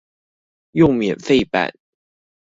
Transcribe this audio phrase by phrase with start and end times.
[0.71, 1.75] 用免費版